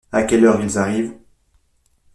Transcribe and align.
À 0.11 0.23
quelle 0.23 0.45
heure 0.45 0.63
ils 0.63 0.79
arrivent? 0.79 1.13